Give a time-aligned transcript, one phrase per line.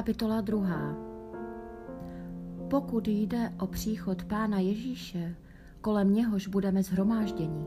[0.00, 0.96] Kapitola 2.
[2.70, 5.36] Pokud jde o příchod Pána Ježíše,
[5.80, 7.66] kolem něhož budeme zhromážděni,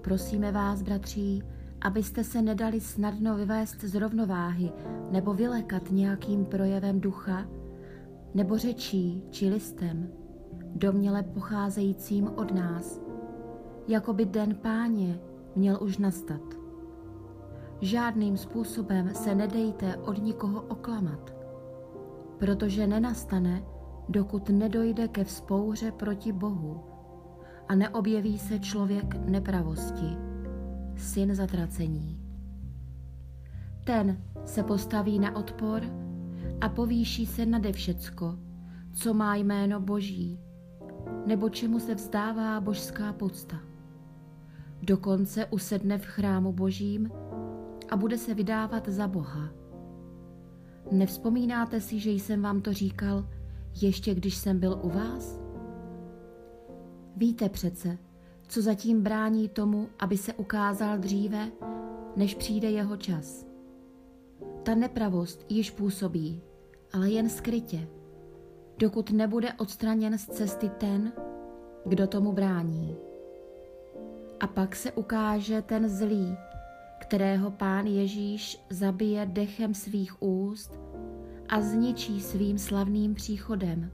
[0.00, 1.42] prosíme vás, bratří,
[1.80, 4.72] abyste se nedali snadno vyvést z rovnováhy
[5.10, 7.46] nebo vylekat nějakým projevem ducha,
[8.34, 10.08] nebo řečí či listem,
[10.74, 13.00] domněle pocházejícím od nás,
[13.88, 15.20] jako by den páně
[15.56, 16.57] měl už nastat.
[17.80, 21.34] Žádným způsobem se nedejte od nikoho oklamat,
[22.38, 23.62] protože nenastane,
[24.08, 26.84] dokud nedojde ke vzpouře proti Bohu
[27.68, 30.16] a neobjeví se člověk nepravosti,
[30.96, 32.20] syn zatracení.
[33.84, 35.82] Ten se postaví na odpor
[36.60, 38.38] a povýší se nade všecko,
[38.92, 40.40] co má jméno Boží,
[41.26, 43.56] nebo čemu se vzdává božská podsta.
[44.82, 47.10] Dokonce usedne v chrámu Božím
[47.90, 49.48] a bude se vydávat za Boha.
[50.92, 53.28] Nevzpomínáte si, že jsem vám to říkal,
[53.82, 55.40] ještě když jsem byl u vás?
[57.16, 57.98] Víte přece,
[58.48, 61.50] co zatím brání tomu, aby se ukázal dříve,
[62.16, 63.46] než přijde jeho čas.
[64.62, 66.42] Ta nepravost již působí,
[66.92, 67.88] ale jen skrytě,
[68.78, 71.12] dokud nebude odstraněn z cesty ten,
[71.86, 72.96] kdo tomu brání.
[74.40, 76.36] A pak se ukáže ten zlý,
[77.08, 80.80] kterého pán Ježíš zabije dechem svých úst
[81.48, 83.90] a zničí svým slavným příchodem.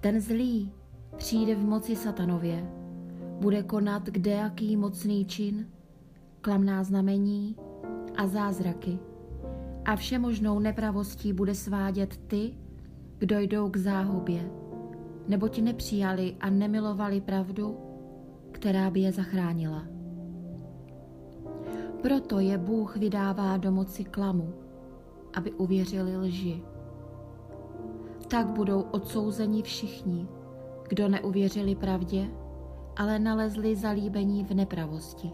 [0.00, 0.72] Ten zlý
[1.16, 2.70] přijde v moci satanově,
[3.40, 5.68] bude konat kdejaký mocný čin,
[6.40, 7.56] klamná znamení
[8.16, 8.98] a zázraky
[9.84, 12.54] a všemožnou nepravostí bude svádět ty,
[13.18, 14.50] kdo jdou k záhubě,
[15.28, 17.76] neboť nepřijali a nemilovali pravdu,
[18.52, 19.96] která by je zachránila.
[22.02, 24.52] Proto je Bůh vydává do moci klamu,
[25.34, 26.62] aby uvěřili lži.
[28.28, 30.28] Tak budou odsouzeni všichni,
[30.88, 32.30] kdo neuvěřili pravdě,
[32.96, 35.30] ale nalezli zalíbení v nepravosti.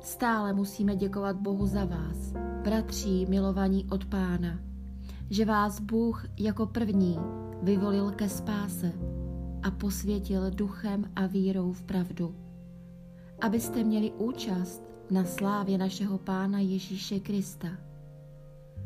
[0.00, 2.32] Stále musíme děkovat Bohu za vás,
[2.64, 4.58] bratří milovaní od Pána,
[5.30, 7.18] že vás Bůh jako první
[7.62, 8.92] vyvolil ke spáse
[9.62, 12.34] a posvětil duchem a vírou v pravdu,
[13.40, 17.68] abyste měli účast na slávě našeho Pána Ježíše Krista.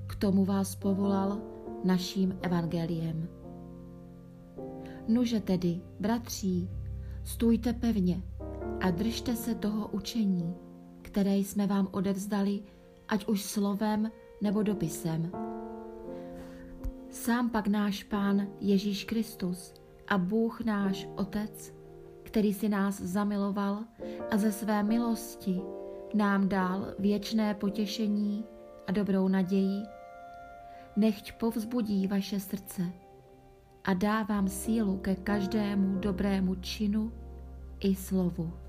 [0.06, 1.38] K tomu vás povolal
[1.84, 3.28] naším evangeliem.
[5.08, 6.70] Nuže tedy, bratří,
[7.24, 8.22] stůjte pevně
[8.80, 10.54] a držte se toho učení,
[11.02, 12.62] které jsme vám odevzdali,
[13.08, 14.10] ať už slovem
[14.40, 15.30] nebo dopisem.
[17.10, 19.74] Sám pak náš Pán Ježíš Kristus
[20.08, 21.74] a Bůh náš Otec,
[22.34, 23.84] který si nás zamiloval
[24.30, 25.60] a ze své milosti
[26.14, 28.44] nám dal věčné potěšení
[28.86, 29.82] a dobrou naději,
[30.96, 32.82] nechť povzbudí vaše srdce
[33.84, 37.12] a dá vám sílu ke každému dobrému činu
[37.80, 38.63] i slovu.